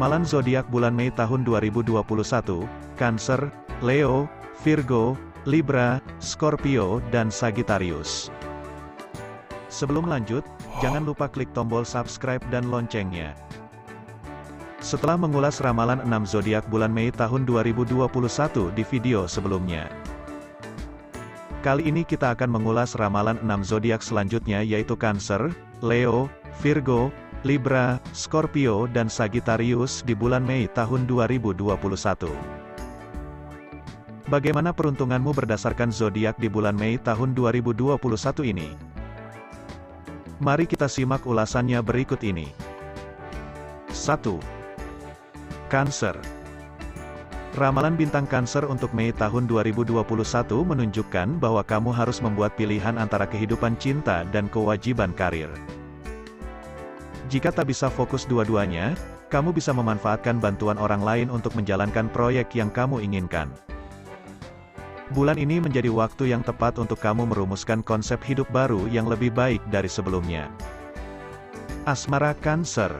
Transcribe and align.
Ramalan 0.00 0.24
zodiak 0.24 0.64
bulan 0.72 0.96
Mei 0.96 1.12
tahun 1.12 1.44
2021, 1.44 2.00
Cancer, 2.96 3.52
Leo, 3.84 4.24
Virgo, 4.64 5.12
Libra, 5.44 6.00
Scorpio, 6.24 7.04
dan 7.12 7.28
Sagittarius. 7.28 8.32
Sebelum 9.68 10.08
lanjut, 10.08 10.40
jangan 10.80 11.04
lupa 11.04 11.28
klik 11.28 11.52
tombol 11.52 11.84
subscribe 11.84 12.40
dan 12.48 12.72
loncengnya. 12.72 13.36
Setelah 14.80 15.20
mengulas 15.20 15.60
ramalan 15.60 16.00
6 16.08 16.32
zodiak 16.32 16.64
bulan 16.72 16.96
Mei 16.96 17.12
tahun 17.12 17.44
2021 17.44 18.00
di 18.72 18.80
video 18.88 19.28
sebelumnya. 19.28 19.84
Kali 21.60 21.92
ini 21.92 22.08
kita 22.08 22.32
akan 22.32 22.48
mengulas 22.48 22.96
ramalan 22.96 23.36
6 23.44 23.68
zodiak 23.68 24.00
selanjutnya 24.00 24.64
yaitu 24.64 24.96
Cancer, 24.96 25.52
Leo, 25.84 26.32
Virgo, 26.64 27.12
Libra, 27.40 27.96
Scorpio 28.12 28.84
dan 28.84 29.08
Sagittarius 29.08 30.04
di 30.04 30.12
bulan 30.12 30.44
Mei 30.44 30.68
tahun 30.68 31.08
2021. 31.08 31.56
Bagaimana 34.28 34.76
peruntunganmu 34.76 35.32
berdasarkan 35.32 35.88
zodiak 35.88 36.36
di 36.36 36.52
bulan 36.52 36.76
Mei 36.76 37.00
tahun 37.00 37.32
2021 37.32 37.96
ini? 38.44 38.68
Mari 40.36 40.68
kita 40.68 40.84
simak 40.84 41.24
ulasannya 41.24 41.80
berikut 41.80 42.20
ini. 42.28 42.52
1. 43.88 44.20
Cancer 45.72 46.20
Ramalan 47.56 47.96
bintang 47.96 48.28
Cancer 48.28 48.68
untuk 48.68 48.92
Mei 48.92 49.16
tahun 49.16 49.48
2021 49.48 49.96
menunjukkan 50.44 51.40
bahwa 51.40 51.64
kamu 51.64 51.88
harus 51.88 52.20
membuat 52.20 52.52
pilihan 52.60 53.00
antara 53.00 53.24
kehidupan 53.24 53.80
cinta 53.80 54.28
dan 54.28 54.44
kewajiban 54.52 55.16
karir. 55.16 55.48
Jika 57.30 57.54
tak 57.54 57.70
bisa 57.70 57.86
fokus 57.86 58.26
dua-duanya, 58.26 58.98
kamu 59.30 59.54
bisa 59.54 59.70
memanfaatkan 59.70 60.42
bantuan 60.42 60.74
orang 60.82 60.98
lain 60.98 61.28
untuk 61.30 61.54
menjalankan 61.54 62.10
proyek 62.10 62.58
yang 62.58 62.74
kamu 62.74 63.06
inginkan. 63.06 63.54
Bulan 65.14 65.38
ini 65.38 65.62
menjadi 65.62 65.94
waktu 65.94 66.34
yang 66.34 66.42
tepat 66.42 66.82
untuk 66.82 66.98
kamu 66.98 67.30
merumuskan 67.30 67.86
konsep 67.86 68.18
hidup 68.26 68.50
baru 68.50 68.90
yang 68.90 69.06
lebih 69.06 69.30
baik 69.30 69.62
dari 69.70 69.86
sebelumnya. 69.86 70.50
Asmara 71.86 72.34
Cancer 72.42 72.90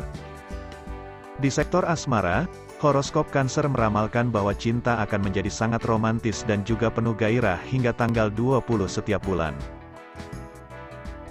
Di 1.42 1.50
sektor 1.50 1.83
asmara, 1.83 2.47
horoskop 2.78 3.34
Cancer 3.34 3.67
meramalkan 3.67 4.31
bahwa 4.31 4.55
cinta 4.55 5.03
akan 5.03 5.27
menjadi 5.27 5.50
sangat 5.50 5.83
romantis 5.91 6.47
dan 6.47 6.62
juga 6.62 6.87
penuh 6.87 7.19
gairah 7.19 7.59
hingga 7.67 7.91
tanggal 7.98 8.31
20 8.31 8.62
setiap 8.87 9.27
bulan. 9.27 9.59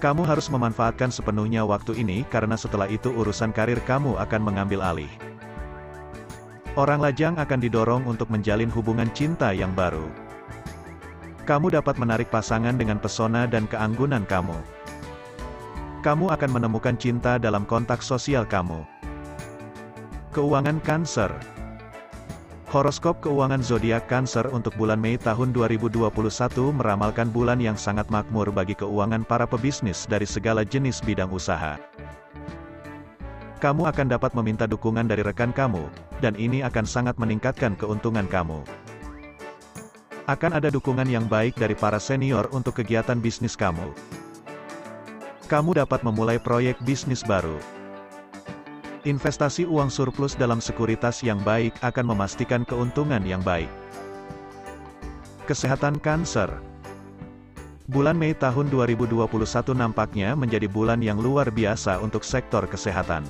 Kamu 0.00 0.24
harus 0.24 0.48
memanfaatkan 0.48 1.12
sepenuhnya 1.12 1.60
waktu 1.60 1.92
ini 2.00 2.24
karena 2.32 2.56
setelah 2.56 2.88
itu 2.88 3.12
urusan 3.12 3.52
karir 3.52 3.76
kamu 3.84 4.16
akan 4.16 4.40
mengambil 4.40 4.80
alih. 4.80 5.12
Orang 6.72 7.04
lajang 7.04 7.36
akan 7.36 7.60
didorong 7.60 8.08
untuk 8.08 8.32
menjalin 8.32 8.72
hubungan 8.72 9.12
cinta 9.12 9.52
yang 9.52 9.76
baru. 9.76 10.08
Kamu 11.44 11.68
dapat 11.68 12.00
menarik 12.00 12.32
pasangan 12.32 12.80
dengan 12.80 12.96
pesona 12.96 13.44
dan 13.44 13.68
keanggunan 13.68 14.24
kamu. 14.24 14.56
Kamu 16.00 16.32
akan 16.32 16.48
menemukan 16.48 16.96
cinta 16.96 17.36
dalam 17.36 17.68
kontak 17.68 18.00
sosial 18.00 18.48
kamu. 18.48 18.80
Keuangan 20.32 20.80
Cancer 20.80 21.28
Horoskop 22.70 23.18
keuangan 23.26 23.66
zodiak 23.66 24.06
Cancer 24.06 24.46
untuk 24.54 24.78
bulan 24.78 25.02
Mei 25.02 25.18
tahun 25.18 25.50
2021 25.50 26.06
meramalkan 26.70 27.26
bulan 27.26 27.58
yang 27.58 27.74
sangat 27.74 28.06
makmur 28.14 28.54
bagi 28.54 28.78
keuangan 28.78 29.26
para 29.26 29.42
pebisnis 29.42 30.06
dari 30.06 30.22
segala 30.22 30.62
jenis 30.62 31.02
bidang 31.02 31.34
usaha. 31.34 31.82
Kamu 33.58 33.90
akan 33.90 34.14
dapat 34.14 34.38
meminta 34.38 34.70
dukungan 34.70 35.02
dari 35.10 35.26
rekan 35.26 35.50
kamu, 35.50 35.82
dan 36.22 36.38
ini 36.38 36.62
akan 36.62 36.86
sangat 36.86 37.18
meningkatkan 37.18 37.74
keuntungan 37.74 38.30
kamu. 38.30 38.62
Akan 40.30 40.54
ada 40.54 40.70
dukungan 40.70 41.10
yang 41.10 41.26
baik 41.26 41.58
dari 41.58 41.74
para 41.74 41.98
senior 41.98 42.46
untuk 42.54 42.78
kegiatan 42.78 43.18
bisnis 43.18 43.58
kamu. 43.58 43.90
Kamu 45.50 45.74
dapat 45.74 46.06
memulai 46.06 46.38
proyek 46.38 46.78
bisnis 46.86 47.26
baru. 47.26 47.79
Investasi 49.00 49.64
uang 49.64 49.88
surplus 49.88 50.36
dalam 50.36 50.60
sekuritas 50.60 51.24
yang 51.24 51.40
baik 51.40 51.72
akan 51.80 52.12
memastikan 52.12 52.68
keuntungan 52.68 53.24
yang 53.24 53.40
baik. 53.40 53.72
Kesehatan 55.48 55.96
Cancer 56.04 56.52
Bulan 57.88 58.20
Mei 58.20 58.36
tahun 58.36 58.68
2021 58.68 59.24
nampaknya 59.72 60.36
menjadi 60.36 60.68
bulan 60.68 61.00
yang 61.00 61.16
luar 61.16 61.48
biasa 61.48 61.96
untuk 62.04 62.28
sektor 62.28 62.68
kesehatan. 62.68 63.24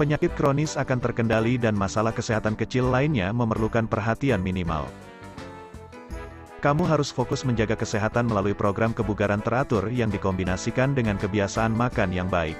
Penyakit 0.00 0.32
kronis 0.40 0.80
akan 0.80 1.04
terkendali 1.04 1.60
dan 1.60 1.76
masalah 1.76 2.16
kesehatan 2.16 2.56
kecil 2.56 2.88
lainnya 2.88 3.28
memerlukan 3.36 3.84
perhatian 3.84 4.40
minimal. 4.40 4.88
Kamu 6.64 6.88
harus 6.88 7.12
fokus 7.12 7.44
menjaga 7.44 7.76
kesehatan 7.76 8.24
melalui 8.24 8.56
program 8.56 8.96
kebugaran 8.96 9.44
teratur 9.44 9.92
yang 9.92 10.08
dikombinasikan 10.08 10.96
dengan 10.96 11.20
kebiasaan 11.20 11.76
makan 11.76 12.08
yang 12.08 12.26
baik. 12.32 12.56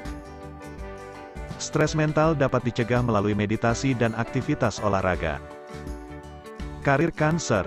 Stres 1.59 1.99
mental 1.99 2.39
dapat 2.39 2.71
dicegah 2.71 3.03
melalui 3.03 3.35
meditasi 3.35 3.91
dan 3.91 4.15
aktivitas 4.15 4.79
olahraga. 4.79 5.43
Karir 6.87 7.11
Cancer 7.11 7.67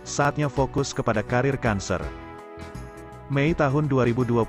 Saatnya 0.00 0.48
fokus 0.48 0.96
kepada 0.96 1.20
karir 1.20 1.60
Cancer. 1.60 2.00
Mei 3.28 3.52
tahun 3.52 3.84
2021 3.84 4.48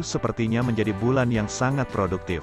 sepertinya 0.00 0.64
menjadi 0.64 0.96
bulan 0.96 1.28
yang 1.28 1.48
sangat 1.52 1.84
produktif. 1.92 2.40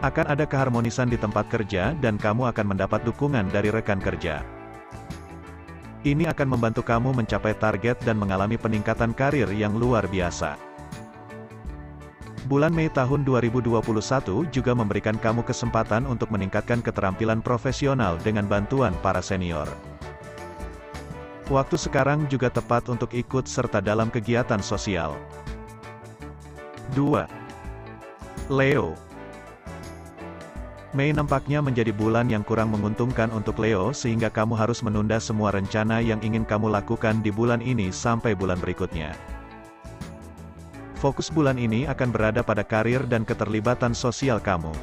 Akan 0.00 0.24
ada 0.32 0.48
keharmonisan 0.48 1.12
di 1.12 1.20
tempat 1.20 1.52
kerja 1.52 1.92
dan 2.00 2.16
kamu 2.16 2.48
akan 2.56 2.72
mendapat 2.72 3.04
dukungan 3.04 3.52
dari 3.52 3.68
rekan 3.68 4.00
kerja. 4.00 4.40
Ini 6.08 6.32
akan 6.32 6.56
membantu 6.56 6.80
kamu 6.84 7.12
mencapai 7.12 7.52
target 7.56 8.00
dan 8.00 8.16
mengalami 8.16 8.56
peningkatan 8.56 9.12
karir 9.12 9.48
yang 9.52 9.76
luar 9.76 10.08
biasa. 10.08 10.75
Bulan 12.46 12.70
Mei 12.70 12.86
tahun 12.86 13.26
2021 13.26 13.74
juga 14.54 14.70
memberikan 14.70 15.18
kamu 15.18 15.42
kesempatan 15.42 16.06
untuk 16.06 16.30
meningkatkan 16.30 16.78
keterampilan 16.78 17.42
profesional 17.42 18.22
dengan 18.22 18.46
bantuan 18.46 18.94
para 19.02 19.18
senior. 19.18 19.66
Waktu 21.50 21.74
sekarang 21.74 22.30
juga 22.30 22.46
tepat 22.46 22.86
untuk 22.86 23.10
ikut 23.10 23.50
serta 23.50 23.82
dalam 23.82 24.14
kegiatan 24.14 24.62
sosial. 24.62 25.18
2. 26.94 27.26
Leo 28.46 28.94
Mei 30.94 31.10
nampaknya 31.10 31.58
menjadi 31.58 31.90
bulan 31.90 32.30
yang 32.30 32.46
kurang 32.46 32.70
menguntungkan 32.70 33.26
untuk 33.34 33.58
Leo 33.58 33.90
sehingga 33.90 34.30
kamu 34.30 34.54
harus 34.54 34.86
menunda 34.86 35.18
semua 35.18 35.50
rencana 35.50 35.98
yang 35.98 36.22
ingin 36.22 36.46
kamu 36.46 36.70
lakukan 36.70 37.26
di 37.26 37.34
bulan 37.34 37.58
ini 37.58 37.90
sampai 37.90 38.38
bulan 38.38 38.62
berikutnya. 38.62 39.18
Fokus 41.06 41.30
bulan 41.30 41.54
ini 41.54 41.86
akan 41.86 42.10
berada 42.10 42.42
pada 42.42 42.66
karir 42.66 43.06
dan 43.06 43.22
keterlibatan 43.22 43.94
sosial 43.94 44.42
kamu. 44.42 44.74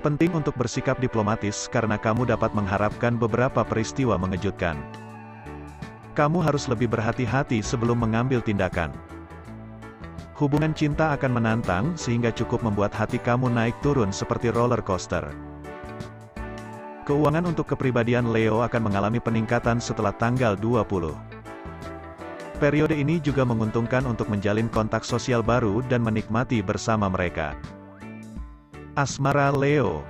Penting 0.00 0.32
untuk 0.32 0.56
bersikap 0.56 0.96
diplomatis 1.04 1.68
karena 1.68 2.00
kamu 2.00 2.24
dapat 2.24 2.56
mengharapkan 2.56 3.20
beberapa 3.20 3.60
peristiwa 3.60 4.16
mengejutkan. 4.16 4.80
Kamu 6.16 6.40
harus 6.40 6.64
lebih 6.64 6.88
berhati-hati 6.88 7.60
sebelum 7.60 8.00
mengambil 8.00 8.40
tindakan. 8.40 8.88
Hubungan 10.40 10.72
cinta 10.72 11.12
akan 11.12 11.28
menantang 11.36 11.92
sehingga 12.00 12.32
cukup 12.32 12.64
membuat 12.64 12.96
hati 12.96 13.20
kamu 13.20 13.52
naik 13.52 13.76
turun 13.84 14.08
seperti 14.08 14.48
roller 14.48 14.80
coaster. 14.80 15.28
Keuangan 17.04 17.52
untuk 17.52 17.68
kepribadian 17.68 18.32
Leo 18.32 18.64
akan 18.64 18.88
mengalami 18.88 19.20
peningkatan 19.20 19.76
setelah 19.76 20.16
tanggal 20.16 20.56
20. 20.56 21.39
Periode 22.60 22.92
ini 22.92 23.16
juga 23.24 23.40
menguntungkan 23.48 24.04
untuk 24.04 24.28
menjalin 24.28 24.68
kontak 24.68 25.00
sosial 25.00 25.40
baru 25.40 25.80
dan 25.88 26.04
menikmati 26.04 26.60
bersama 26.60 27.08
mereka. 27.08 27.56
Asmara 28.92 29.48
Leo 29.48 30.04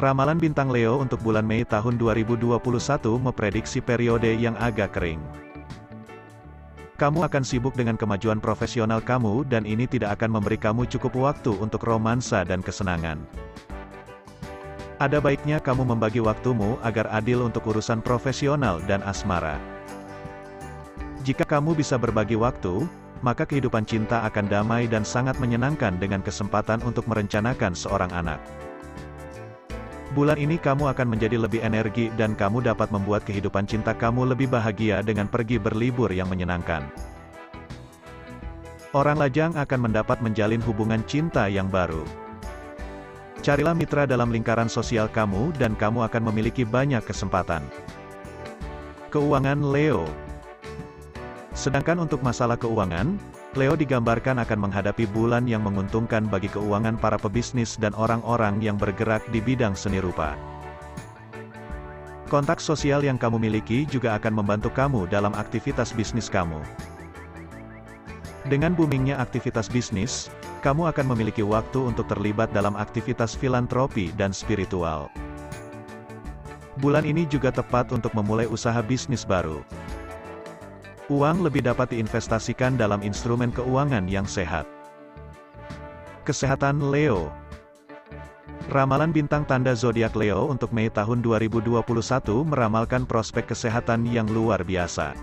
Ramalan 0.00 0.40
bintang 0.40 0.72
Leo 0.72 0.96
untuk 1.04 1.20
bulan 1.20 1.44
Mei 1.44 1.68
tahun 1.68 2.00
2021 2.00 2.64
memprediksi 3.20 3.84
periode 3.84 4.32
yang 4.40 4.56
agak 4.56 4.96
kering. 4.96 5.20
Kamu 6.96 7.28
akan 7.28 7.44
sibuk 7.44 7.76
dengan 7.76 8.00
kemajuan 8.00 8.40
profesional 8.40 9.04
kamu 9.04 9.44
dan 9.52 9.68
ini 9.68 9.84
tidak 9.84 10.16
akan 10.16 10.40
memberi 10.40 10.56
kamu 10.56 10.88
cukup 10.88 11.12
waktu 11.28 11.52
untuk 11.60 11.84
romansa 11.84 12.40
dan 12.48 12.64
kesenangan. 12.64 13.20
Ada 14.96 15.20
baiknya 15.20 15.60
kamu 15.60 15.92
membagi 15.92 16.24
waktumu 16.24 16.80
agar 16.80 17.04
adil 17.12 17.44
untuk 17.44 17.68
urusan 17.68 18.00
profesional 18.00 18.80
dan 18.88 19.04
asmara. 19.04 19.77
Jika 21.28 21.44
kamu 21.44 21.76
bisa 21.76 22.00
berbagi 22.00 22.40
waktu, 22.40 22.88
maka 23.20 23.44
kehidupan 23.44 23.84
cinta 23.84 24.24
akan 24.24 24.48
damai 24.48 24.88
dan 24.88 25.04
sangat 25.04 25.36
menyenangkan 25.36 26.00
dengan 26.00 26.24
kesempatan 26.24 26.80
untuk 26.88 27.04
merencanakan 27.04 27.76
seorang 27.76 28.08
anak. 28.16 28.40
Bulan 30.16 30.40
ini 30.40 30.56
kamu 30.56 30.88
akan 30.88 31.04
menjadi 31.04 31.36
lebih 31.36 31.60
energi 31.60 32.08
dan 32.16 32.32
kamu 32.32 32.64
dapat 32.64 32.88
membuat 32.88 33.28
kehidupan 33.28 33.68
cinta 33.68 33.92
kamu 33.92 34.32
lebih 34.32 34.48
bahagia 34.48 35.04
dengan 35.04 35.28
pergi 35.28 35.60
berlibur 35.60 36.08
yang 36.08 36.32
menyenangkan. 36.32 36.88
Orang 38.96 39.20
lajang 39.20 39.52
akan 39.52 39.84
mendapat 39.84 40.24
menjalin 40.24 40.64
hubungan 40.64 41.04
cinta 41.04 41.44
yang 41.44 41.68
baru. 41.68 42.08
Carilah 43.44 43.76
mitra 43.76 44.08
dalam 44.08 44.32
lingkaran 44.32 44.72
sosial 44.72 45.12
kamu 45.12 45.52
dan 45.60 45.76
kamu 45.76 46.08
akan 46.08 46.32
memiliki 46.32 46.64
banyak 46.64 47.04
kesempatan. 47.04 47.60
Keuangan 49.12 49.60
Leo 49.60 50.08
Sedangkan 51.58 51.98
untuk 51.98 52.22
masalah 52.22 52.54
keuangan, 52.54 53.18
Leo 53.58 53.74
digambarkan 53.74 54.38
akan 54.46 54.70
menghadapi 54.70 55.10
bulan 55.10 55.42
yang 55.50 55.66
menguntungkan 55.66 56.30
bagi 56.30 56.46
keuangan 56.46 56.94
para 57.02 57.18
pebisnis 57.18 57.74
dan 57.82 57.90
orang-orang 57.98 58.62
yang 58.62 58.78
bergerak 58.78 59.26
di 59.34 59.42
bidang 59.42 59.74
seni 59.74 59.98
rupa. 59.98 60.38
Kontak 62.30 62.62
sosial 62.62 63.02
yang 63.02 63.18
kamu 63.18 63.42
miliki 63.42 63.90
juga 63.90 64.14
akan 64.14 64.38
membantu 64.38 64.70
kamu 64.70 65.10
dalam 65.10 65.34
aktivitas 65.34 65.90
bisnis 65.90 66.30
kamu. 66.30 66.62
Dengan 68.46 68.78
boomingnya 68.78 69.18
aktivitas 69.18 69.66
bisnis, 69.66 70.30
kamu 70.62 70.94
akan 70.94 71.10
memiliki 71.10 71.42
waktu 71.42 71.90
untuk 71.90 72.06
terlibat 72.06 72.54
dalam 72.54 72.78
aktivitas 72.78 73.34
filantropi 73.34 74.14
dan 74.14 74.30
spiritual. 74.30 75.10
Bulan 76.78 77.02
ini 77.02 77.26
juga 77.26 77.50
tepat 77.50 77.90
untuk 77.90 78.14
memulai 78.14 78.46
usaha 78.46 78.78
bisnis 78.78 79.26
baru. 79.26 79.66
Uang 81.08 81.40
lebih 81.40 81.64
dapat 81.64 81.96
diinvestasikan 81.96 82.76
dalam 82.76 83.00
instrumen 83.00 83.48
keuangan 83.48 84.04
yang 84.12 84.28
sehat. 84.28 84.68
Kesehatan 86.28 86.92
Leo 86.92 87.32
Ramalan 88.68 89.16
bintang 89.16 89.48
tanda 89.48 89.72
zodiak 89.72 90.12
Leo 90.12 90.52
untuk 90.52 90.68
Mei 90.76 90.92
tahun 90.92 91.24
2021 91.24 91.80
meramalkan 92.44 93.08
prospek 93.08 93.56
kesehatan 93.56 94.04
yang 94.04 94.28
luar 94.28 94.60
biasa. 94.60 95.16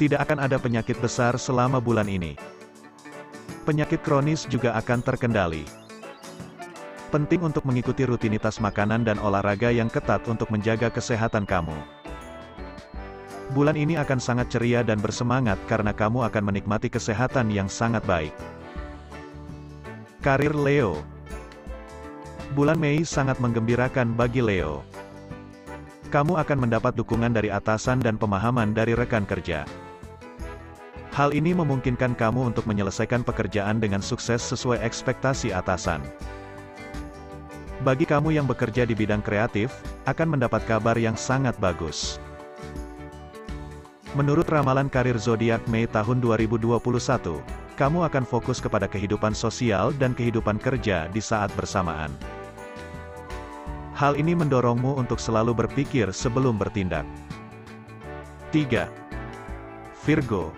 Tidak 0.00 0.16
akan 0.16 0.40
ada 0.40 0.56
penyakit 0.56 0.96
besar 0.96 1.36
selama 1.36 1.76
bulan 1.84 2.08
ini. 2.08 2.32
Penyakit 3.68 4.00
kronis 4.00 4.48
juga 4.48 4.72
akan 4.80 5.04
terkendali. 5.04 5.68
Penting 7.12 7.44
untuk 7.44 7.68
mengikuti 7.68 8.08
rutinitas 8.08 8.56
makanan 8.64 9.04
dan 9.04 9.20
olahraga 9.20 9.68
yang 9.68 9.92
ketat 9.92 10.24
untuk 10.24 10.48
menjaga 10.48 10.88
kesehatan 10.88 11.44
kamu. 11.44 12.01
Bulan 13.52 13.76
ini 13.76 14.00
akan 14.00 14.16
sangat 14.16 14.48
ceria 14.48 14.80
dan 14.80 14.96
bersemangat 14.96 15.60
karena 15.68 15.92
kamu 15.92 16.24
akan 16.24 16.40
menikmati 16.48 16.88
kesehatan 16.88 17.52
yang 17.52 17.68
sangat 17.68 18.00
baik. 18.08 18.32
Karir 20.24 20.56
Leo 20.56 21.04
Bulan 22.56 22.80
Mei 22.80 23.04
sangat 23.04 23.36
menggembirakan 23.44 24.16
bagi 24.16 24.40
Leo. 24.40 24.80
Kamu 26.08 26.40
akan 26.40 26.64
mendapat 26.64 26.96
dukungan 26.96 27.32
dari 27.32 27.52
atasan 27.52 28.00
dan 28.00 28.16
pemahaman 28.16 28.72
dari 28.72 28.96
rekan 28.96 29.28
kerja. 29.28 29.68
Hal 31.12 31.36
ini 31.36 31.52
memungkinkan 31.52 32.16
kamu 32.16 32.56
untuk 32.56 32.64
menyelesaikan 32.64 33.20
pekerjaan 33.20 33.84
dengan 33.84 34.00
sukses 34.00 34.40
sesuai 34.40 34.80
ekspektasi 34.80 35.52
atasan. 35.52 36.00
Bagi 37.84 38.08
kamu 38.08 38.32
yang 38.32 38.48
bekerja 38.48 38.88
di 38.88 38.96
bidang 38.96 39.20
kreatif, 39.20 39.76
akan 40.08 40.40
mendapat 40.40 40.64
kabar 40.64 40.96
yang 40.96 41.20
sangat 41.20 41.52
bagus. 41.60 42.16
Menurut 44.12 44.44
ramalan 44.52 44.92
karir 44.92 45.16
zodiak 45.16 45.64
Mei 45.72 45.88
tahun 45.88 46.20
2021, 46.20 46.68
kamu 47.80 47.98
akan 48.04 48.24
fokus 48.28 48.60
kepada 48.60 48.84
kehidupan 48.84 49.32
sosial 49.32 49.88
dan 49.96 50.12
kehidupan 50.12 50.60
kerja 50.60 51.08
di 51.08 51.16
saat 51.16 51.48
bersamaan. 51.56 52.12
Hal 53.96 54.20
ini 54.20 54.36
mendorongmu 54.36 55.00
untuk 55.00 55.16
selalu 55.16 55.64
berpikir 55.64 56.12
sebelum 56.12 56.60
bertindak. 56.60 57.08
3. 58.52 58.84
Virgo 60.04 60.52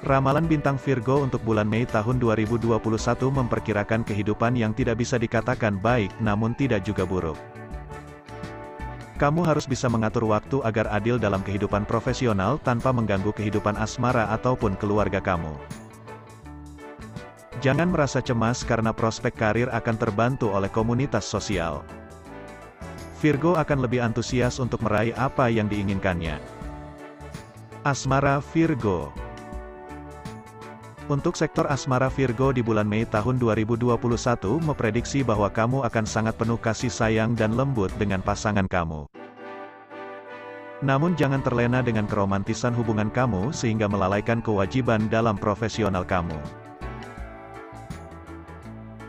Ramalan 0.00 0.48
bintang 0.48 0.80
Virgo 0.80 1.20
untuk 1.20 1.44
bulan 1.44 1.68
Mei 1.68 1.84
tahun 1.84 2.16
2021 2.16 2.80
memperkirakan 3.28 4.08
kehidupan 4.08 4.56
yang 4.56 4.72
tidak 4.72 5.04
bisa 5.04 5.20
dikatakan 5.20 5.76
baik 5.76 6.08
namun 6.24 6.56
tidak 6.56 6.80
juga 6.80 7.04
buruk. 7.04 7.36
Kamu 9.16 9.48
harus 9.48 9.64
bisa 9.64 9.88
mengatur 9.88 10.28
waktu 10.28 10.60
agar 10.60 10.92
adil 10.92 11.16
dalam 11.16 11.40
kehidupan 11.40 11.88
profesional 11.88 12.60
tanpa 12.60 12.92
mengganggu 12.92 13.32
kehidupan 13.32 13.72
asmara 13.80 14.28
ataupun 14.28 14.76
keluarga 14.76 15.24
kamu. 15.24 15.56
Jangan 17.64 17.88
merasa 17.88 18.20
cemas 18.20 18.60
karena 18.60 18.92
prospek 18.92 19.32
karir 19.32 19.72
akan 19.72 19.96
terbantu 19.96 20.52
oleh 20.52 20.68
komunitas 20.68 21.24
sosial. 21.24 21.80
Virgo 23.24 23.56
akan 23.56 23.88
lebih 23.88 24.04
antusias 24.04 24.60
untuk 24.60 24.84
meraih 24.84 25.16
apa 25.16 25.48
yang 25.48 25.64
diinginkannya. 25.64 26.36
Asmara 27.88 28.44
Virgo 28.52 29.25
untuk 31.06 31.38
sektor 31.38 31.70
asmara 31.70 32.10
Virgo 32.10 32.50
di 32.50 32.66
bulan 32.66 32.86
Mei 32.86 33.06
tahun 33.06 33.38
2021 33.38 33.94
memprediksi 34.58 35.22
bahwa 35.22 35.46
kamu 35.46 35.86
akan 35.86 36.04
sangat 36.04 36.34
penuh 36.34 36.58
kasih 36.58 36.90
sayang 36.90 37.38
dan 37.38 37.54
lembut 37.54 37.94
dengan 37.94 38.18
pasangan 38.18 38.66
kamu. 38.66 39.06
Namun 40.82 41.16
jangan 41.16 41.40
terlena 41.40 41.80
dengan 41.80 42.04
keromantisan 42.04 42.74
hubungan 42.74 43.08
kamu 43.08 43.54
sehingga 43.54 43.88
melalaikan 43.88 44.42
kewajiban 44.42 45.08
dalam 45.08 45.38
profesional 45.38 46.04
kamu. 46.04 46.36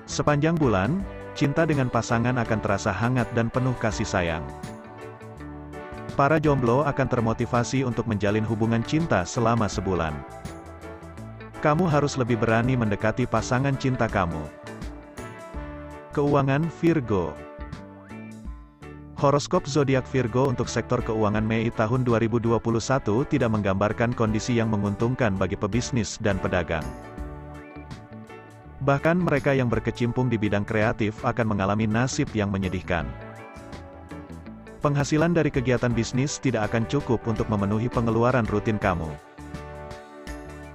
Sepanjang 0.08 0.56
bulan, 0.56 1.04
cinta 1.36 1.68
dengan 1.68 1.92
pasangan 1.92 2.40
akan 2.40 2.60
terasa 2.64 2.96
hangat 2.96 3.28
dan 3.36 3.52
penuh 3.52 3.76
kasih 3.82 4.08
sayang. 4.08 4.46
Para 6.16 6.40
jomblo 6.42 6.82
akan 6.88 7.08
termotivasi 7.10 7.86
untuk 7.86 8.08
menjalin 8.10 8.42
hubungan 8.48 8.82
cinta 8.82 9.22
selama 9.28 9.70
sebulan. 9.70 10.16
Kamu 11.58 11.90
harus 11.90 12.22
lebih 12.22 12.38
berani 12.38 12.78
mendekati 12.78 13.26
pasangan 13.26 13.74
cinta 13.82 14.06
kamu. 14.06 14.46
Keuangan 16.14 16.70
Virgo 16.78 17.34
Horoskop 19.18 19.66
zodiak 19.66 20.06
Virgo 20.14 20.46
untuk 20.46 20.70
sektor 20.70 21.02
keuangan 21.02 21.42
Mei 21.42 21.74
tahun 21.74 22.06
2021 22.06 22.62
tidak 23.26 23.50
menggambarkan 23.50 24.14
kondisi 24.14 24.62
yang 24.62 24.70
menguntungkan 24.70 25.34
bagi 25.34 25.58
pebisnis 25.58 26.22
dan 26.22 26.38
pedagang. 26.38 26.86
Bahkan 28.86 29.18
mereka 29.18 29.58
yang 29.58 29.66
berkecimpung 29.66 30.30
di 30.30 30.38
bidang 30.38 30.62
kreatif 30.62 31.26
akan 31.26 31.58
mengalami 31.58 31.90
nasib 31.90 32.30
yang 32.38 32.54
menyedihkan. 32.54 33.10
Penghasilan 34.86 35.34
dari 35.34 35.50
kegiatan 35.50 35.90
bisnis 35.90 36.38
tidak 36.38 36.70
akan 36.70 36.86
cukup 36.86 37.26
untuk 37.26 37.50
memenuhi 37.50 37.90
pengeluaran 37.90 38.46
rutin 38.46 38.78
kamu. 38.78 39.27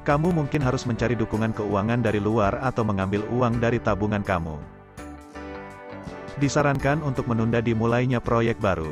Kamu 0.02 0.34
mungkin 0.34 0.58
harus 0.66 0.82
mencari 0.82 1.14
dukungan 1.14 1.54
keuangan 1.54 2.02
dari 2.02 2.18
luar 2.18 2.58
atau 2.58 2.82
mengambil 2.82 3.22
uang 3.30 3.62
dari 3.62 3.78
tabungan 3.78 4.26
kamu. 4.26 4.58
Disarankan 6.42 7.06
untuk 7.06 7.30
menunda 7.30 7.62
dimulainya 7.62 8.18
proyek 8.18 8.58
baru. 8.58 8.90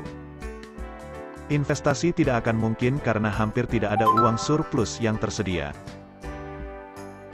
Investasi 1.50 2.14
tidak 2.14 2.46
akan 2.46 2.62
mungkin 2.62 3.02
karena 3.02 3.26
hampir 3.26 3.66
tidak 3.66 3.98
ada 3.98 4.06
uang 4.06 4.38
surplus 4.38 5.02
yang 5.02 5.18
tersedia. 5.18 5.74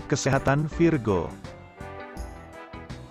Kesehatan 0.08 0.72
Virgo 0.72 1.28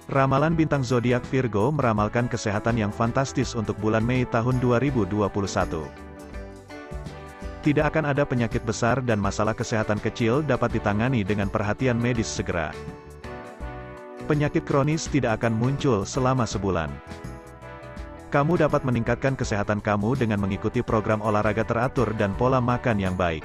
Ramalan 0.09 0.57
bintang 0.57 0.81
zodiak 0.81 1.21
Virgo 1.29 1.69
meramalkan 1.69 2.25
kesehatan 2.25 2.81
yang 2.81 2.89
fantastis 2.89 3.53
untuk 3.53 3.77
bulan 3.77 4.01
Mei 4.01 4.25
tahun 4.25 4.57
2021. 4.57 5.13
Tidak 7.65 7.81
akan 7.81 8.13
ada 8.13 8.29
penyakit 8.29 8.61
besar 8.61 9.01
dan 9.01 9.17
masalah 9.17 9.57
kesehatan 9.57 9.97
kecil 9.97 10.45
dapat 10.45 10.77
ditangani 10.77 11.25
dengan 11.25 11.49
perhatian 11.49 11.97
medis 11.97 12.29
segera. 12.29 12.69
Penyakit 14.29 14.69
kronis 14.69 15.09
tidak 15.09 15.41
akan 15.41 15.57
muncul 15.57 16.05
selama 16.05 16.45
sebulan. 16.45 16.93
Kamu 18.29 18.61
dapat 18.61 18.85
meningkatkan 18.85 19.33
kesehatan 19.33 19.81
kamu 19.81 20.13
dengan 20.13 20.45
mengikuti 20.45 20.85
program 20.85 21.25
olahraga 21.25 21.65
teratur 21.65 22.13
dan 22.21 22.37
pola 22.37 22.61
makan 22.61 23.01
yang 23.01 23.17
baik. 23.17 23.41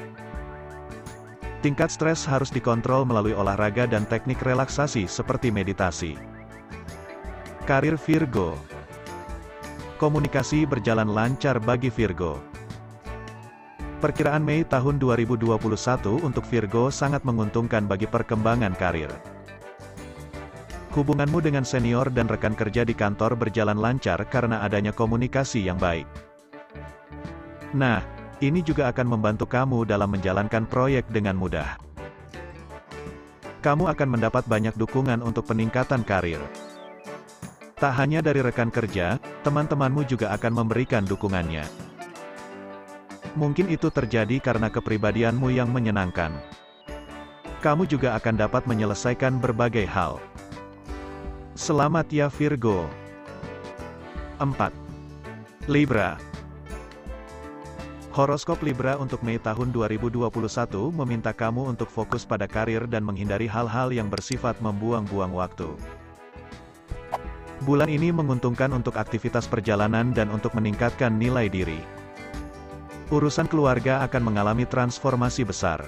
Tingkat 1.65 1.89
stres 1.89 2.29
harus 2.29 2.53
dikontrol 2.53 3.09
melalui 3.09 3.33
olahraga 3.33 3.89
dan 3.89 4.05
teknik 4.05 4.45
relaksasi 4.45 5.09
seperti 5.09 5.49
meditasi. 5.49 6.21
Karir 7.65 7.97
Virgo 7.97 8.53
Komunikasi 9.97 10.69
berjalan 10.69 11.09
lancar 11.09 11.57
bagi 11.57 11.89
Virgo. 11.89 12.50
Perkiraan 14.01 14.41
Mei 14.41 14.65
tahun 14.65 14.97
2021 14.97 15.61
untuk 16.25 16.41
Virgo 16.49 16.89
sangat 16.89 17.21
menguntungkan 17.21 17.85
bagi 17.85 18.09
perkembangan 18.09 18.73
karir. 18.81 19.13
Hubunganmu 20.97 21.45
dengan 21.45 21.69
senior 21.69 22.09
dan 22.09 22.25
rekan 22.25 22.57
kerja 22.57 22.89
di 22.89 22.97
kantor 22.97 23.37
berjalan 23.37 23.77
lancar 23.77 24.25
karena 24.33 24.65
adanya 24.65 24.97
komunikasi 24.97 25.69
yang 25.69 25.77
baik. 25.77 26.09
Nah, 27.77 28.01
ini 28.41 28.65
juga 28.65 28.89
akan 28.89 29.05
membantu 29.05 29.45
kamu 29.45 29.85
dalam 29.85 30.17
menjalankan 30.17 30.65
proyek 30.65 31.05
dengan 31.13 31.37
mudah. 31.37 31.77
Kamu 33.61 33.85
akan 33.85 34.09
mendapat 34.17 34.49
banyak 34.49 34.81
dukungan 34.81 35.21
untuk 35.21 35.45
peningkatan 35.45 36.09
karir. 36.09 36.41
Tak 37.77 37.93
hanya 38.01 38.25
dari 38.25 38.41
rekan 38.41 38.73
kerja, 38.73 39.21
teman-temanmu 39.45 40.09
juga 40.09 40.33
akan 40.33 40.65
memberikan 40.65 41.05
dukungannya. 41.05 41.90
Mungkin 43.39 43.71
itu 43.71 43.95
terjadi 43.95 44.43
karena 44.43 44.67
kepribadianmu 44.67 45.55
yang 45.55 45.71
menyenangkan. 45.71 46.35
Kamu 47.63 47.87
juga 47.87 48.19
akan 48.19 48.35
dapat 48.41 48.67
menyelesaikan 48.67 49.39
berbagai 49.39 49.87
hal. 49.87 50.19
Selamat 51.55 52.11
ya 52.11 52.27
Virgo. 52.27 52.89
4. 54.41 54.73
Libra 55.69 56.17
Horoskop 58.11 58.65
Libra 58.67 58.99
untuk 58.99 59.23
Mei 59.23 59.39
tahun 59.39 59.71
2021 59.71 60.27
meminta 60.91 61.31
kamu 61.31 61.71
untuk 61.71 61.87
fokus 61.87 62.27
pada 62.27 62.51
karir 62.51 62.89
dan 62.91 63.07
menghindari 63.07 63.47
hal-hal 63.47 63.95
yang 63.95 64.11
bersifat 64.11 64.59
membuang-buang 64.59 65.31
waktu. 65.31 65.71
Bulan 67.63 67.93
ini 67.93 68.11
menguntungkan 68.11 68.73
untuk 68.73 68.97
aktivitas 68.97 69.45
perjalanan 69.47 70.11
dan 70.17 70.33
untuk 70.33 70.57
meningkatkan 70.57 71.15
nilai 71.15 71.47
diri. 71.47 72.00
Urusan 73.11 73.51
keluarga 73.51 74.07
akan 74.07 74.23
mengalami 74.23 74.63
transformasi 74.63 75.43
besar. 75.43 75.83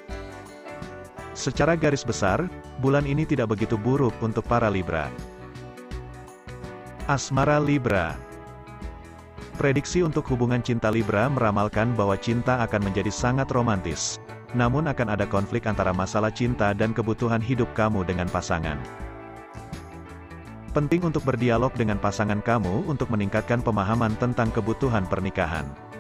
Secara 1.39 1.79
garis 1.79 2.03
besar, 2.03 2.51
bulan 2.83 3.07
ini 3.07 3.23
tidak 3.23 3.55
begitu 3.55 3.79
buruk 3.79 4.11
untuk 4.19 4.43
para 4.43 4.67
Libra. 4.67 5.07
Asmara 7.07 7.63
Libra 7.63 8.19
Prediksi 9.55 10.03
untuk 10.03 10.27
hubungan 10.35 10.67
cinta 10.67 10.91
Libra 10.91 11.31
meramalkan 11.31 11.95
bahwa 11.95 12.19
cinta 12.19 12.59
akan 12.67 12.91
menjadi 12.91 13.15
sangat 13.15 13.47
romantis. 13.55 14.19
Namun 14.59 14.91
akan 14.91 15.15
ada 15.15 15.23
konflik 15.23 15.71
antara 15.71 15.95
masalah 15.95 16.35
cinta 16.35 16.75
dan 16.75 16.91
kebutuhan 16.91 17.39
hidup 17.39 17.71
kamu 17.79 18.03
dengan 18.03 18.27
pasangan. 18.27 18.83
Penting 20.75 21.07
untuk 21.07 21.23
berdialog 21.23 21.71
dengan 21.79 22.03
pasangan 22.03 22.43
kamu 22.43 22.91
untuk 22.91 23.15
meningkatkan 23.15 23.63
pemahaman 23.63 24.19
tentang 24.19 24.51
kebutuhan 24.51 25.07
pernikahan. 25.07 25.92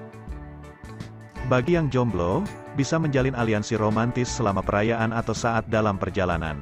Bagi 1.53 1.77
yang 1.77 1.93
jomblo, 1.93 2.41
bisa 2.81 2.97
menjalin 2.97 3.37
aliansi 3.37 3.77
romantis 3.77 4.25
selama 4.33 4.65
perayaan 4.65 5.13
atau 5.13 5.37
saat 5.37 5.69
dalam 5.69 6.01
perjalanan. 6.01 6.57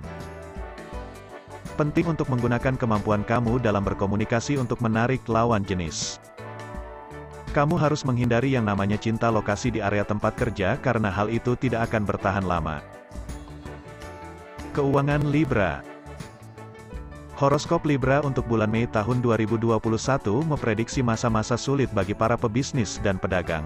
Penting 1.78 2.10
untuk 2.10 2.26
menggunakan 2.26 2.74
kemampuan 2.74 3.22
kamu 3.22 3.62
dalam 3.62 3.86
berkomunikasi 3.86 4.58
untuk 4.58 4.82
menarik 4.82 5.22
lawan 5.30 5.62
jenis. 5.62 6.18
Kamu 7.54 7.78
harus 7.78 8.02
menghindari 8.02 8.58
yang 8.58 8.66
namanya 8.66 8.98
cinta 8.98 9.30
lokasi 9.30 9.70
di 9.70 9.78
area 9.78 10.02
tempat 10.02 10.34
kerja 10.34 10.74
karena 10.82 11.06
hal 11.06 11.30
itu 11.30 11.54
tidak 11.54 11.86
akan 11.86 12.02
bertahan 12.10 12.42
lama. 12.42 12.82
Keuangan 14.74 15.22
Libra 15.30 15.86
Horoskop 17.38 17.86
Libra 17.86 18.26
untuk 18.26 18.42
bulan 18.50 18.66
Mei 18.66 18.90
tahun 18.90 19.22
2021 19.22 19.70
memprediksi 20.50 20.98
masa-masa 20.98 21.54
sulit 21.54 21.86
bagi 21.94 22.10
para 22.10 22.34
pebisnis 22.34 22.98
dan 23.06 23.22
pedagang. 23.22 23.62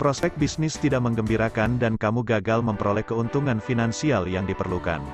Prospek 0.00 0.32
bisnis 0.40 0.80
tidak 0.80 1.04
menggembirakan 1.04 1.76
dan 1.76 2.00
kamu 2.00 2.24
gagal 2.24 2.64
memperoleh 2.64 3.04
keuntungan 3.04 3.60
finansial 3.60 4.24
yang 4.24 4.48
diperlukan. 4.48 5.04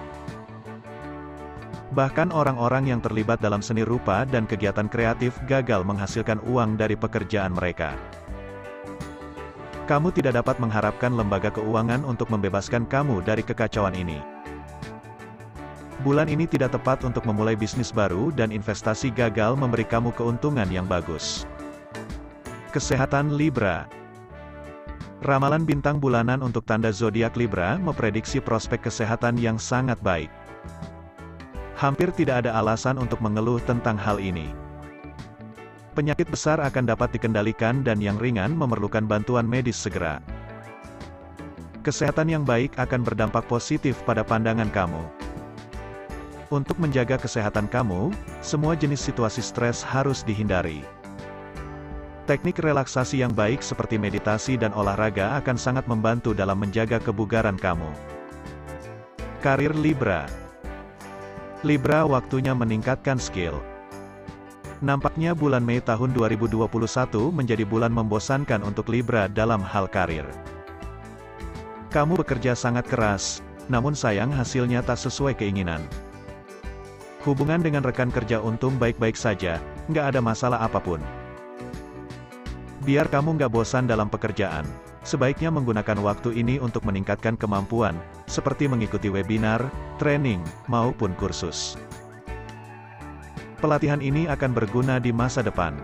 Bahkan 1.98 2.30
orang-orang 2.30 2.92
yang 2.92 3.00
terlibat 3.00 3.42
dalam 3.42 3.64
seni 3.64 3.82
rupa 3.82 4.22
dan 4.28 4.44
kegiatan 4.46 4.86
kreatif 4.86 5.34
gagal 5.48 5.82
menghasilkan 5.82 6.38
uang 6.46 6.78
dari 6.78 6.94
pekerjaan 6.94 7.56
mereka. 7.56 7.96
Kamu 9.88 10.12
tidak 10.12 10.44
dapat 10.44 10.60
mengharapkan 10.60 11.16
lembaga 11.16 11.48
keuangan 11.48 12.04
untuk 12.04 12.28
membebaskan 12.28 12.84
kamu 12.86 13.24
dari 13.24 13.40
kekacauan 13.40 13.96
ini. 13.96 14.20
Bulan 16.04 16.30
ini 16.30 16.46
tidak 16.46 16.76
tepat 16.76 17.02
untuk 17.02 17.26
memulai 17.26 17.58
bisnis 17.58 17.90
baru 17.90 18.30
dan 18.30 18.54
investasi 18.54 19.10
gagal 19.10 19.58
memberi 19.58 19.82
kamu 19.82 20.14
keuntungan 20.14 20.68
yang 20.70 20.86
bagus. 20.86 21.48
Kesehatan 22.70 23.34
Libra 23.34 23.97
Ramalan 25.18 25.66
bintang 25.66 25.98
bulanan 25.98 26.46
untuk 26.46 26.62
tanda 26.62 26.94
zodiak 26.94 27.34
Libra 27.34 27.74
memprediksi 27.74 28.38
prospek 28.38 28.86
kesehatan 28.86 29.34
yang 29.34 29.58
sangat 29.58 29.98
baik. 29.98 30.30
Hampir 31.74 32.14
tidak 32.14 32.46
ada 32.46 32.54
alasan 32.54 33.02
untuk 33.02 33.18
mengeluh 33.18 33.58
tentang 33.66 33.98
hal 33.98 34.22
ini. 34.22 34.46
Penyakit 35.98 36.30
besar 36.30 36.62
akan 36.62 36.86
dapat 36.86 37.10
dikendalikan 37.10 37.82
dan 37.82 37.98
yang 37.98 38.14
ringan 38.22 38.54
memerlukan 38.54 39.10
bantuan 39.10 39.42
medis 39.42 39.74
segera. 39.74 40.22
Kesehatan 41.82 42.30
yang 42.30 42.46
baik 42.46 42.78
akan 42.78 43.02
berdampak 43.02 43.42
positif 43.50 43.98
pada 44.06 44.22
pandangan 44.22 44.70
kamu. 44.70 45.02
Untuk 46.54 46.78
menjaga 46.78 47.18
kesehatan 47.18 47.66
kamu, 47.66 48.14
semua 48.38 48.78
jenis 48.78 49.02
situasi 49.02 49.42
stres 49.42 49.82
harus 49.82 50.22
dihindari. 50.22 50.86
Teknik 52.28 52.60
relaksasi 52.60 53.24
yang 53.24 53.32
baik 53.32 53.64
seperti 53.64 53.96
meditasi 53.96 54.60
dan 54.60 54.76
olahraga 54.76 55.40
akan 55.40 55.56
sangat 55.56 55.88
membantu 55.88 56.36
dalam 56.36 56.60
menjaga 56.60 57.00
kebugaran 57.00 57.56
kamu. 57.56 57.88
Karir 59.40 59.72
Libra 59.72 60.28
Libra 61.64 62.04
waktunya 62.04 62.52
meningkatkan 62.52 63.16
skill. 63.16 63.56
Nampaknya 64.84 65.32
bulan 65.32 65.64
Mei 65.64 65.80
tahun 65.80 66.12
2021 66.12 66.68
menjadi 67.32 67.64
bulan 67.64 67.96
membosankan 67.96 68.60
untuk 68.60 68.92
Libra 68.92 69.24
dalam 69.32 69.64
hal 69.64 69.88
karir. 69.88 70.28
Kamu 71.88 72.20
bekerja 72.20 72.52
sangat 72.52 72.84
keras, 72.92 73.40
namun 73.72 73.96
sayang 73.96 74.28
hasilnya 74.28 74.84
tak 74.84 75.00
sesuai 75.00 75.32
keinginan. 75.32 75.80
Hubungan 77.24 77.64
dengan 77.64 77.80
rekan 77.80 78.12
kerja 78.12 78.36
untung 78.44 78.76
baik-baik 78.76 79.16
saja, 79.16 79.64
nggak 79.88 80.12
ada 80.12 80.20
masalah 80.20 80.60
apa 80.60 80.76
pun. 80.76 81.00
Biar 82.86 83.10
kamu 83.10 83.34
nggak 83.34 83.50
bosan 83.50 83.90
dalam 83.90 84.06
pekerjaan, 84.06 84.62
sebaiknya 85.02 85.50
menggunakan 85.50 85.98
waktu 85.98 86.38
ini 86.38 86.62
untuk 86.62 86.86
meningkatkan 86.86 87.34
kemampuan, 87.34 87.98
seperti 88.30 88.70
mengikuti 88.70 89.10
webinar, 89.10 89.66
training, 89.98 90.38
maupun 90.70 91.10
kursus. 91.18 91.74
Pelatihan 93.58 93.98
ini 93.98 94.30
akan 94.30 94.54
berguna 94.54 95.02
di 95.02 95.10
masa 95.10 95.42
depan. 95.42 95.74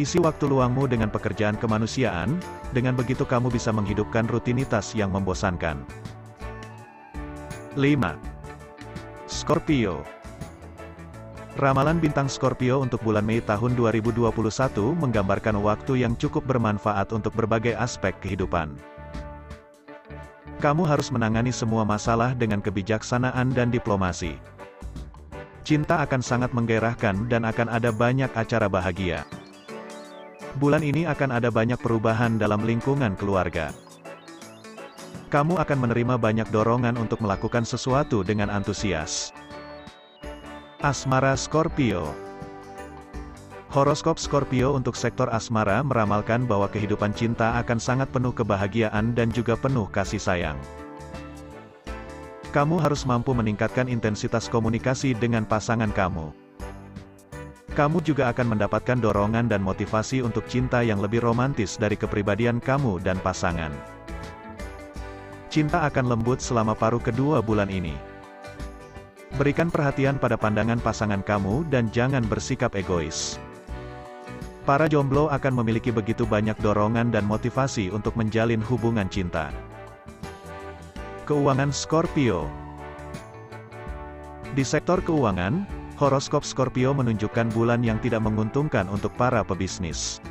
Isi 0.00 0.16
waktu 0.16 0.48
luangmu 0.48 0.88
dengan 0.88 1.12
pekerjaan 1.12 1.60
kemanusiaan, 1.60 2.40
dengan 2.72 2.96
begitu 2.96 3.28
kamu 3.28 3.52
bisa 3.52 3.68
menghidupkan 3.68 4.24
rutinitas 4.32 4.96
yang 4.96 5.12
membosankan. 5.12 5.84
5. 7.76 8.16
Scorpio 9.28 10.00
Ramalan 11.58 11.98
bintang 11.98 12.30
Scorpio 12.30 12.78
untuk 12.78 13.02
bulan 13.02 13.26
Mei 13.26 13.42
tahun 13.42 13.74
2021 13.74 14.30
menggambarkan 14.94 15.58
waktu 15.58 16.06
yang 16.06 16.14
cukup 16.14 16.46
bermanfaat 16.46 17.10
untuk 17.10 17.34
berbagai 17.34 17.74
aspek 17.74 18.14
kehidupan. 18.22 18.78
Kamu 20.62 20.86
harus 20.86 21.10
menangani 21.10 21.50
semua 21.50 21.82
masalah 21.82 22.38
dengan 22.38 22.62
kebijaksanaan 22.62 23.50
dan 23.58 23.74
diplomasi. 23.74 24.38
Cinta 25.66 25.98
akan 25.98 26.22
sangat 26.22 26.54
menggairahkan 26.54 27.26
dan 27.26 27.42
akan 27.42 27.66
ada 27.66 27.90
banyak 27.90 28.30
acara 28.38 28.70
bahagia. 28.70 29.26
Bulan 30.62 30.86
ini 30.86 31.10
akan 31.10 31.42
ada 31.42 31.50
banyak 31.50 31.82
perubahan 31.82 32.38
dalam 32.38 32.62
lingkungan 32.62 33.18
keluarga. 33.18 33.74
Kamu 35.34 35.58
akan 35.58 35.78
menerima 35.90 36.22
banyak 36.22 36.54
dorongan 36.54 36.94
untuk 36.94 37.18
melakukan 37.18 37.66
sesuatu 37.66 38.22
dengan 38.22 38.46
antusias. 38.46 39.34
Asmara 40.78 41.34
Scorpio 41.34 42.14
Horoskop 43.74 44.14
Scorpio 44.14 44.78
untuk 44.78 44.94
sektor 44.94 45.26
asmara 45.26 45.82
meramalkan 45.82 46.46
bahwa 46.46 46.70
kehidupan 46.70 47.10
cinta 47.18 47.58
akan 47.58 47.82
sangat 47.82 48.06
penuh 48.14 48.30
kebahagiaan 48.30 49.10
dan 49.10 49.26
juga 49.34 49.58
penuh 49.58 49.90
kasih 49.90 50.22
sayang. 50.22 50.54
Kamu 52.54 52.78
harus 52.78 53.02
mampu 53.02 53.34
meningkatkan 53.34 53.90
intensitas 53.90 54.46
komunikasi 54.46 55.18
dengan 55.18 55.42
pasangan 55.42 55.90
kamu. 55.90 56.30
Kamu 57.74 57.98
juga 58.06 58.30
akan 58.30 58.54
mendapatkan 58.54 59.02
dorongan 59.02 59.50
dan 59.50 59.58
motivasi 59.58 60.22
untuk 60.22 60.46
cinta 60.46 60.86
yang 60.86 61.02
lebih 61.02 61.26
romantis 61.26 61.74
dari 61.74 61.98
kepribadian 61.98 62.62
kamu 62.62 63.02
dan 63.02 63.18
pasangan. 63.18 63.74
Cinta 65.50 65.82
akan 65.90 66.06
lembut 66.06 66.38
selama 66.38 66.78
paruh 66.78 67.02
kedua 67.02 67.42
bulan 67.42 67.66
ini. 67.66 68.17
Berikan 69.36 69.68
perhatian 69.68 70.16
pada 70.16 70.40
pandangan 70.40 70.80
pasangan 70.80 71.20
kamu 71.20 71.68
dan 71.68 71.92
jangan 71.92 72.24
bersikap 72.24 72.72
egois. 72.72 73.36
Para 74.64 74.88
jomblo 74.88 75.28
akan 75.28 75.60
memiliki 75.64 75.92
begitu 75.92 76.24
banyak 76.24 76.56
dorongan 76.60 77.12
dan 77.12 77.28
motivasi 77.28 77.92
untuk 77.92 78.16
menjalin 78.16 78.60
hubungan 78.64 79.08
cinta. 79.12 79.52
Keuangan 81.28 81.72
Scorpio 81.72 82.48
Di 84.56 84.64
sektor 84.64 85.04
keuangan, 85.04 85.68
horoskop 86.00 86.40
Scorpio 86.40 86.96
menunjukkan 86.96 87.52
bulan 87.52 87.84
yang 87.84 88.00
tidak 88.00 88.24
menguntungkan 88.24 88.88
untuk 88.88 89.12
para 89.16 89.44
pebisnis. 89.44 90.24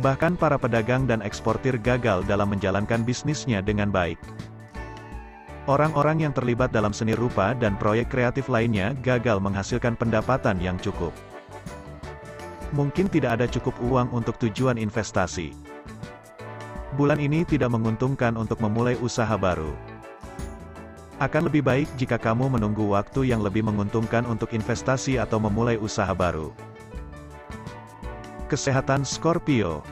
Bahkan 0.00 0.40
para 0.40 0.58
pedagang 0.58 1.06
dan 1.06 1.22
eksportir 1.22 1.78
gagal 1.78 2.26
dalam 2.26 2.50
menjalankan 2.50 3.06
bisnisnya 3.06 3.62
dengan 3.62 3.94
baik. 3.94 4.18
Orang-orang 5.64 6.28
yang 6.28 6.32
terlibat 6.36 6.72
dalam 6.72 6.92
seni 6.92 7.16
rupa 7.16 7.56
dan 7.56 7.80
proyek 7.80 8.12
kreatif 8.12 8.52
lainnya 8.52 8.92
gagal 9.00 9.40
menghasilkan 9.40 9.96
pendapatan 9.96 10.60
yang 10.60 10.76
cukup 10.76 11.12
mungkin 12.74 13.06
tidak 13.06 13.38
ada 13.40 13.46
cukup 13.46 13.72
uang 13.78 14.10
untuk 14.10 14.34
tujuan 14.42 14.76
investasi. 14.76 15.54
Bulan 16.98 17.22
ini 17.22 17.46
tidak 17.46 17.70
menguntungkan 17.70 18.34
untuk 18.34 18.58
memulai 18.58 18.98
usaha 18.98 19.34
baru. 19.38 19.70
Akan 21.22 21.46
lebih 21.46 21.62
baik 21.62 21.86
jika 21.94 22.18
kamu 22.18 22.50
menunggu 22.50 22.90
waktu 22.90 23.30
yang 23.30 23.38
lebih 23.38 23.62
menguntungkan 23.62 24.26
untuk 24.26 24.50
investasi 24.50 25.22
atau 25.22 25.38
memulai 25.38 25.78
usaha 25.78 26.10
baru. 26.10 26.50
Kesehatan 28.50 29.06
Scorpio 29.06 29.86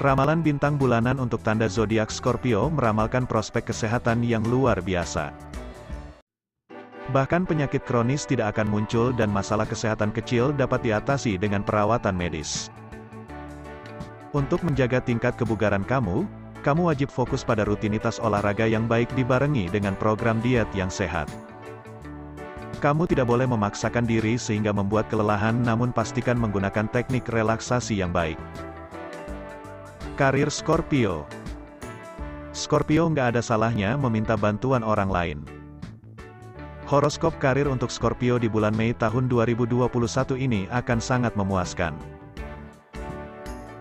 Ramalan 0.00 0.40
bintang 0.40 0.80
bulanan 0.80 1.20
untuk 1.20 1.44
tanda 1.44 1.68
zodiak 1.68 2.08
Scorpio 2.08 2.72
meramalkan 2.72 3.28
prospek 3.28 3.68
kesehatan 3.68 4.24
yang 4.24 4.40
luar 4.40 4.80
biasa. 4.80 5.36
Bahkan 7.12 7.44
penyakit 7.44 7.84
kronis 7.84 8.24
tidak 8.24 8.56
akan 8.56 8.72
muncul 8.72 9.12
dan 9.12 9.28
masalah 9.28 9.68
kesehatan 9.68 10.08
kecil 10.16 10.56
dapat 10.56 10.80
diatasi 10.80 11.36
dengan 11.36 11.60
perawatan 11.60 12.16
medis. 12.16 12.72
Untuk 14.32 14.64
menjaga 14.64 15.04
tingkat 15.04 15.36
kebugaran 15.36 15.84
kamu, 15.84 16.24
kamu 16.64 16.88
wajib 16.88 17.12
fokus 17.12 17.44
pada 17.44 17.68
rutinitas 17.68 18.16
olahraga 18.16 18.64
yang 18.64 18.88
baik 18.88 19.12
dibarengi 19.12 19.68
dengan 19.68 19.92
program 19.92 20.40
diet 20.40 20.70
yang 20.72 20.88
sehat. 20.88 21.28
Kamu 22.80 23.04
tidak 23.04 23.28
boleh 23.28 23.44
memaksakan 23.44 24.08
diri 24.08 24.40
sehingga 24.40 24.72
membuat 24.72 25.12
kelelahan 25.12 25.60
namun 25.60 25.92
pastikan 25.92 26.40
menggunakan 26.40 26.88
teknik 26.88 27.28
relaksasi 27.28 28.00
yang 28.00 28.08
baik. 28.08 28.40
Karir 30.12 30.52
Scorpio 30.52 31.24
Scorpio 32.52 33.08
nggak 33.08 33.32
ada 33.32 33.40
salahnya 33.40 33.96
meminta 33.96 34.36
bantuan 34.36 34.84
orang 34.84 35.08
lain. 35.08 35.38
Horoskop 36.84 37.40
karir 37.40 37.64
untuk 37.64 37.88
Scorpio 37.88 38.36
di 38.36 38.44
bulan 38.44 38.76
Mei 38.76 38.92
tahun 38.92 39.24
2021 39.32 39.88
ini 40.36 40.68
akan 40.68 41.00
sangat 41.00 41.32
memuaskan. 41.32 41.96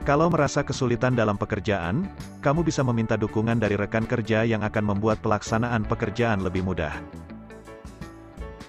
Kalau 0.08 0.32
merasa 0.32 0.64
kesulitan 0.64 1.20
dalam 1.20 1.36
pekerjaan, 1.36 2.08
kamu 2.40 2.64
bisa 2.64 2.80
meminta 2.80 3.20
dukungan 3.20 3.60
dari 3.60 3.76
rekan 3.76 4.08
kerja 4.08 4.48
yang 4.48 4.64
akan 4.64 4.88
membuat 4.88 5.20
pelaksanaan 5.20 5.84
pekerjaan 5.84 6.48
lebih 6.48 6.64
mudah. 6.64 6.96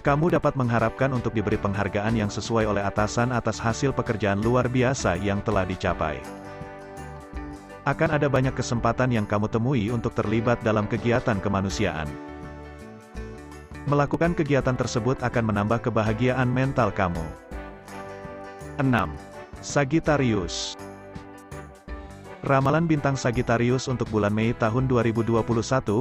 Kamu 0.03 0.35
dapat 0.35 0.59
mengharapkan 0.59 1.15
untuk 1.15 1.31
diberi 1.31 1.55
penghargaan 1.55 2.19
yang 2.19 2.27
sesuai 2.27 2.67
oleh 2.67 2.83
atasan 2.83 3.31
atas 3.31 3.55
hasil 3.55 3.95
pekerjaan 3.95 4.43
luar 4.43 4.67
biasa 4.67 5.15
yang 5.15 5.39
telah 5.39 5.63
dicapai. 5.63 6.42
Akan 7.83 8.15
ada 8.15 8.31
banyak 8.31 8.55
kesempatan 8.55 9.11
yang 9.11 9.27
kamu 9.27 9.51
temui 9.51 9.91
untuk 9.91 10.15
terlibat 10.15 10.55
dalam 10.63 10.87
kegiatan 10.87 11.35
kemanusiaan. 11.43 12.07
Melakukan 13.91 14.31
kegiatan 14.31 14.71
tersebut 14.71 15.19
akan 15.19 15.51
menambah 15.51 15.83
kebahagiaan 15.91 16.47
mental 16.47 16.95
kamu. 16.95 17.27
6. 18.79 18.87
Sagittarius 19.59 20.79
Ramalan 22.47 22.87
bintang 22.87 23.19
Sagittarius 23.19 23.91
untuk 23.91 24.07
bulan 24.11 24.31
Mei 24.31 24.55
tahun 24.55 24.87
2021 24.87 25.43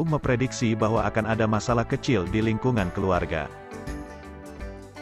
memprediksi 0.06 0.78
bahwa 0.78 1.02
akan 1.02 1.34
ada 1.34 1.50
masalah 1.50 1.86
kecil 1.86 2.26
di 2.30 2.42
lingkungan 2.42 2.94
keluarga. 2.94 3.50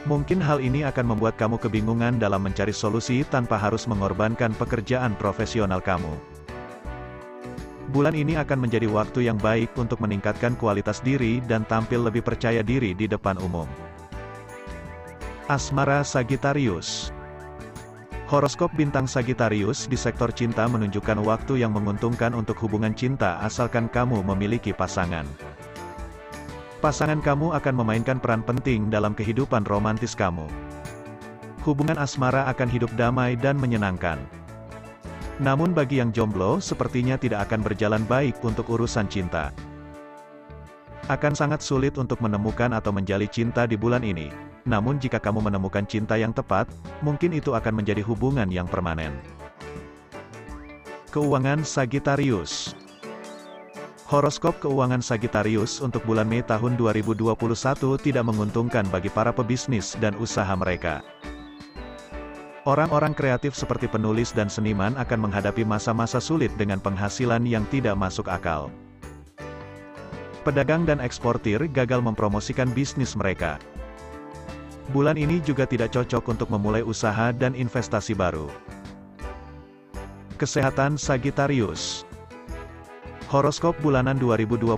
Mungkin 0.09 0.41
hal 0.41 0.65
ini 0.65 0.89
akan 0.89 1.13
membuat 1.13 1.37
kamu 1.37 1.61
kebingungan 1.61 2.17
dalam 2.17 2.41
mencari 2.41 2.73
solusi 2.73 3.21
tanpa 3.29 3.61
harus 3.61 3.85
mengorbankan 3.85 4.57
pekerjaan 4.57 5.13
profesional 5.21 5.85
kamu. 5.85 6.30
Bulan 7.91 8.15
ini 8.15 8.39
akan 8.39 8.71
menjadi 8.71 8.87
waktu 8.87 9.27
yang 9.27 9.35
baik 9.35 9.75
untuk 9.75 9.99
meningkatkan 9.99 10.55
kualitas 10.55 11.03
diri 11.03 11.43
dan 11.51 11.67
tampil 11.67 12.07
lebih 12.07 12.23
percaya 12.23 12.63
diri 12.63 12.95
di 12.95 13.11
depan 13.11 13.35
umum. 13.43 13.67
Asmara 15.51 16.07
Sagittarius 16.07 17.11
Horoskop 18.31 18.71
bintang 18.79 19.11
Sagittarius 19.11 19.91
di 19.91 19.99
sektor 19.99 20.31
cinta 20.31 20.71
menunjukkan 20.71 21.19
waktu 21.27 21.67
yang 21.67 21.75
menguntungkan 21.75 22.31
untuk 22.31 22.55
hubungan 22.63 22.95
cinta 22.95 23.43
asalkan 23.43 23.91
kamu 23.91 24.23
memiliki 24.23 24.71
pasangan. 24.71 25.27
Pasangan 26.79 27.19
kamu 27.19 27.59
akan 27.59 27.75
memainkan 27.75 28.23
peran 28.23 28.47
penting 28.47 28.87
dalam 28.87 29.19
kehidupan 29.19 29.67
romantis 29.67 30.15
kamu. 30.15 30.47
Hubungan 31.67 31.99
asmara 31.99 32.47
akan 32.55 32.71
hidup 32.71 32.95
damai 32.95 33.35
dan 33.35 33.59
menyenangkan. 33.59 34.23
Namun 35.41 35.73
bagi 35.73 36.05
yang 36.05 36.13
jomblo, 36.13 36.61
sepertinya 36.61 37.17
tidak 37.17 37.49
akan 37.49 37.65
berjalan 37.65 38.05
baik 38.05 38.37
untuk 38.45 38.69
urusan 38.69 39.09
cinta. 39.09 39.57
Akan 41.09 41.33
sangat 41.33 41.65
sulit 41.65 41.97
untuk 41.97 42.21
menemukan 42.21 42.77
atau 42.77 42.93
menjali 42.93 43.25
cinta 43.25 43.65
di 43.65 43.75
bulan 43.75 44.05
ini. 44.05 44.29
Namun 44.69 45.01
jika 45.01 45.17
kamu 45.17 45.49
menemukan 45.49 45.89
cinta 45.89 46.21
yang 46.21 46.37
tepat, 46.37 46.69
mungkin 47.01 47.33
itu 47.33 47.57
akan 47.57 47.81
menjadi 47.81 48.05
hubungan 48.05 48.53
yang 48.53 48.69
permanen. 48.69 49.17
Keuangan 51.09 51.65
Sagittarius 51.65 52.77
Horoskop 54.13 54.61
keuangan 54.61 55.01
Sagittarius 55.01 55.81
untuk 55.81 56.03
bulan 56.03 56.29
Mei 56.29 56.45
tahun 56.45 56.77
2021 56.77 57.35
tidak 57.99 58.25
menguntungkan 58.29 58.85
bagi 58.93 59.09
para 59.09 59.33
pebisnis 59.33 59.97
dan 60.03 60.13
usaha 60.21 60.51
mereka. 60.53 61.01
Orang-orang 62.69 63.17
kreatif 63.17 63.57
seperti 63.57 63.89
penulis 63.89 64.37
dan 64.37 64.53
seniman 64.53 64.93
akan 65.01 65.25
menghadapi 65.25 65.65
masa-masa 65.65 66.21
sulit 66.21 66.53
dengan 66.61 66.77
penghasilan 66.77 67.41
yang 67.49 67.65
tidak 67.73 67.97
masuk 67.97 68.29
akal. 68.29 68.69
Pedagang 70.45 70.85
dan 70.85 71.01
eksportir 71.01 71.57
gagal 71.73 72.05
mempromosikan 72.05 72.69
bisnis 72.77 73.17
mereka. 73.17 73.57
Bulan 74.93 75.17
ini 75.17 75.41
juga 75.41 75.65
tidak 75.65 75.97
cocok 75.97 76.37
untuk 76.37 76.53
memulai 76.53 76.85
usaha 76.85 77.33
dan 77.33 77.57
investasi 77.57 78.13
baru. 78.13 78.53
Kesehatan 80.37 81.01
Sagittarius 81.01 82.05
Horoskop 83.33 83.73
bulanan 83.81 84.21
2021 84.21 84.69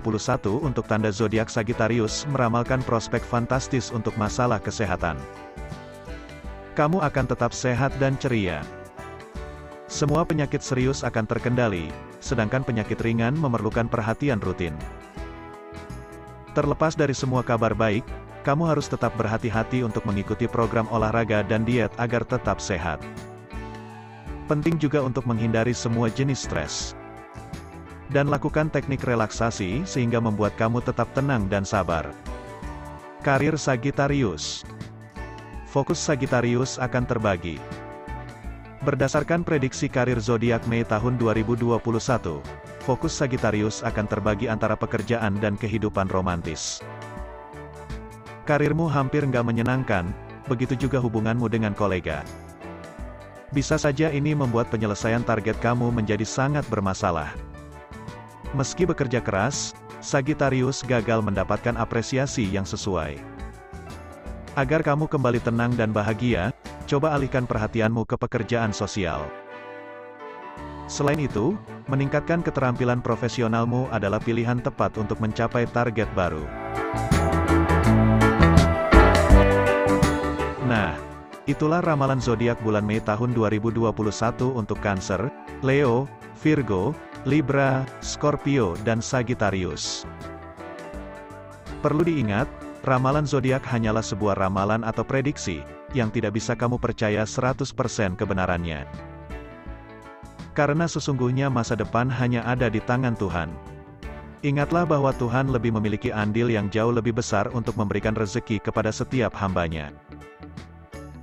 untuk 0.63 0.87
tanda 0.87 1.11
zodiak 1.11 1.51
Sagittarius 1.51 2.23
meramalkan 2.31 2.79
prospek 2.85 3.19
fantastis 3.19 3.91
untuk 3.91 4.15
masalah 4.15 4.61
kesehatan. 4.61 5.19
Kamu 6.73 7.05
akan 7.05 7.25
tetap 7.29 7.53
sehat 7.53 7.93
dan 8.01 8.17
ceria. 8.17 8.65
Semua 9.85 10.25
penyakit 10.25 10.57
serius 10.65 11.05
akan 11.05 11.29
terkendali, 11.29 11.93
sedangkan 12.17 12.65
penyakit 12.65 12.97
ringan 12.97 13.37
memerlukan 13.37 13.85
perhatian 13.85 14.41
rutin. 14.41 14.73
Terlepas 16.57 16.97
dari 16.97 17.13
semua 17.13 17.45
kabar 17.45 17.77
baik, 17.77 18.01
kamu 18.41 18.73
harus 18.73 18.89
tetap 18.89 19.13
berhati-hati 19.21 19.85
untuk 19.85 20.01
mengikuti 20.09 20.49
program 20.49 20.89
olahraga 20.89 21.45
dan 21.45 21.61
diet 21.61 21.93
agar 22.01 22.25
tetap 22.25 22.57
sehat. 22.57 22.97
Penting 24.49 24.81
juga 24.81 25.05
untuk 25.05 25.29
menghindari 25.29 25.77
semua 25.77 26.09
jenis 26.09 26.49
stres. 26.49 26.97
Dan 28.09 28.33
lakukan 28.33 28.73
teknik 28.73 29.05
relaksasi 29.05 29.85
sehingga 29.85 30.17
membuat 30.17 30.57
kamu 30.57 30.81
tetap 30.81 31.05
tenang 31.13 31.45
dan 31.53 31.69
sabar. 31.69 32.09
Karir 33.21 33.61
Sagittarius 33.61 34.65
Fokus 35.73 35.97
Sagittarius 35.97 36.77
akan 36.77 37.01
terbagi. 37.09 37.57
Berdasarkan 38.85 39.41
prediksi 39.41 39.89
karir 39.89 40.21
zodiak 40.21 40.61
Mei 40.69 40.85
tahun 40.85 41.17
2021, 41.17 41.81
fokus 42.85 43.17
Sagittarius 43.17 43.81
akan 43.81 44.05
terbagi 44.05 44.45
antara 44.45 44.77
pekerjaan 44.77 45.41
dan 45.41 45.57
kehidupan 45.57 46.13
romantis. 46.13 46.85
Karirmu 48.45 48.85
hampir 48.85 49.25
nggak 49.25 49.41
menyenangkan, 49.41 50.13
begitu 50.45 50.77
juga 50.77 51.01
hubunganmu 51.01 51.49
dengan 51.49 51.73
kolega. 51.73 52.21
Bisa 53.49 53.73
saja 53.73 54.13
ini 54.13 54.37
membuat 54.37 54.69
penyelesaian 54.69 55.25
target 55.25 55.57
kamu 55.57 55.89
menjadi 55.89 56.21
sangat 56.21 56.69
bermasalah. 56.69 57.33
Meski 58.53 58.85
bekerja 58.85 59.25
keras, 59.25 59.73
Sagittarius 60.05 60.85
gagal 60.85 61.25
mendapatkan 61.25 61.73
apresiasi 61.81 62.45
yang 62.45 62.69
sesuai. 62.69 63.32
Agar 64.53 64.85
kamu 64.85 65.09
kembali 65.09 65.41
tenang 65.41 65.73
dan 65.73 65.89
bahagia, 65.89 66.53
coba 66.85 67.17
alihkan 67.17 67.49
perhatianmu 67.49 68.05
ke 68.05 68.13
pekerjaan 68.13 68.69
sosial. 68.69 69.25
Selain 70.85 71.17
itu, 71.17 71.57
meningkatkan 71.89 72.45
keterampilan 72.45 73.01
profesionalmu 73.01 73.89
adalah 73.89 74.21
pilihan 74.21 74.61
tepat 74.61 74.93
untuk 75.01 75.17
mencapai 75.17 75.65
target 75.73 76.05
baru. 76.13 76.45
Nah, 80.69 80.93
itulah 81.49 81.81
ramalan 81.81 82.21
zodiak 82.21 82.61
bulan 82.61 82.85
Mei 82.85 83.01
tahun 83.01 83.33
2021 83.33 83.89
untuk 84.53 84.77
Cancer, 84.85 85.33
Leo, 85.65 86.05
Virgo, 86.45 86.93
Libra, 87.25 87.89
Scorpio 88.05 88.77
dan 88.85 89.01
Sagittarius. 89.01 90.05
Perlu 91.81 92.05
diingat, 92.05 92.45
ramalan 92.83 93.23
zodiak 93.23 93.63
hanyalah 93.63 94.03
sebuah 94.03 94.35
ramalan 94.35 94.83
atau 94.83 95.07
prediksi 95.07 95.63
yang 95.95 96.11
tidak 96.11 96.35
bisa 96.35 96.51
kamu 96.51 96.75
percaya 96.75 97.23
100% 97.23 97.63
kebenarannya. 98.19 98.83
Karena 100.53 100.85
sesungguhnya 100.85 101.49
masa 101.49 101.73
depan 101.73 102.11
hanya 102.11 102.45
ada 102.45 102.69
di 102.69 102.83
tangan 102.83 103.17
Tuhan. 103.17 103.49
Ingatlah 104.43 104.83
bahwa 104.83 105.15
Tuhan 105.15 105.49
lebih 105.49 105.71
memiliki 105.71 106.11
andil 106.11 106.51
yang 106.51 106.67
jauh 106.67 106.91
lebih 106.91 107.15
besar 107.15 107.47
untuk 107.55 107.79
memberikan 107.79 108.11
rezeki 108.11 108.59
kepada 108.59 108.91
setiap 108.91 109.31
hambanya. 109.39 109.95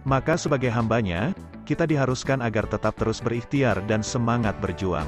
Maka 0.08 0.40
sebagai 0.40 0.72
hambanya, 0.72 1.36
kita 1.68 1.84
diharuskan 1.84 2.40
agar 2.40 2.64
tetap 2.64 2.96
terus 2.96 3.20
berikhtiar 3.20 3.84
dan 3.84 4.00
semangat 4.00 4.56
berjuang. 4.64 5.06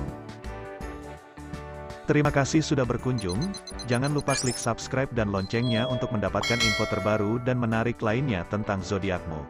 Terima 2.03 2.35
kasih 2.35 2.67
sudah 2.67 2.83
berkunjung, 2.83 3.39
jangan 3.87 4.11
lupa 4.11 4.35
klik 4.35 4.59
subscribe 4.59 5.07
dan 5.15 5.31
loncengnya 5.31 5.87
untuk 5.87 6.11
mendapatkan 6.11 6.59
info 6.59 6.83
terbaru 6.91 7.39
dan 7.47 7.63
menarik 7.63 8.03
lainnya 8.03 8.43
tentang 8.51 8.83
zodiakmu. 8.83 9.47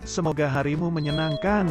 Semoga 0.00 0.48
harimu 0.48 0.88
menyenangkan. 0.88 1.68